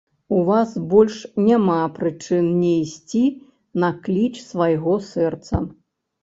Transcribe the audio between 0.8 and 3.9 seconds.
больш няма прычын не ісці на